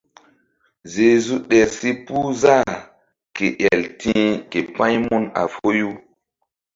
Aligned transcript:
Zezu 0.93 1.35
ɗer 1.49 1.67
si 1.77 1.89
puh 2.05 2.27
zah 2.41 2.69
ke 3.35 3.45
el 3.69 3.81
ti̧h 3.99 4.33
k 4.51 4.53
pa̧ymun 4.75 5.23
a 5.41 5.43
foyu. 5.53 5.89